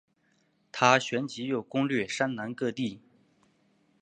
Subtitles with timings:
[0.71, 2.99] 但旋即又攻掠山南各地。